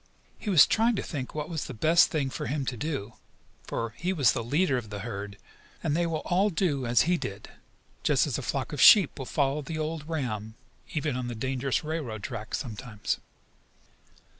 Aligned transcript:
He 0.39 0.49
was 0.49 0.65
trying 0.65 0.95
to 0.95 1.03
think 1.03 1.35
what 1.35 1.47
was 1.47 1.65
the 1.65 1.75
best 1.75 2.09
thing 2.09 2.31
for 2.31 2.47
him 2.47 2.65
to 2.65 2.75
do, 2.75 3.13
for 3.67 3.91
he 3.95 4.13
was 4.13 4.31
the 4.33 4.43
leader 4.43 4.75
of 4.75 4.89
the 4.89 5.01
herd, 5.01 5.37
and 5.83 5.95
they 5.95 6.07
would 6.07 6.23
all 6.25 6.49
do 6.49 6.87
as 6.87 7.01
he 7.01 7.17
did, 7.17 7.49
just 8.01 8.25
as 8.25 8.39
a 8.39 8.41
flock 8.41 8.73
of 8.73 8.81
sheep 8.81 9.19
will 9.19 9.27
follow 9.27 9.61
the 9.61 9.77
old 9.77 10.09
ram, 10.09 10.55
even 10.95 11.15
on 11.15 11.27
the 11.27 11.35
dangerous 11.35 11.83
railroad 11.83 12.23
track 12.23 12.55
sometimes. 12.55 13.19